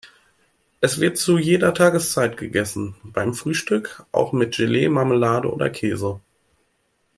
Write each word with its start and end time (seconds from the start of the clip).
Es 0.79 0.99
wird 0.99 1.19
zu 1.19 1.37
jeder 1.37 1.75
Tageszeit 1.75 2.35
gegessen, 2.35 2.95
beim 3.03 3.35
Frühstück 3.35 4.03
auch 4.11 4.33
mit 4.33 4.55
Gelee, 4.57 4.89
Marmelade 4.89 5.53
oder 5.53 5.69
Käse. 5.69 6.19